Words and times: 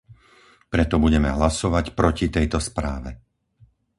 Preto 0.73 0.95
budeme 1.05 1.29
hlasovať 1.37 1.85
proti 1.99 2.25
tejto 2.35 2.57
správe. 2.69 3.09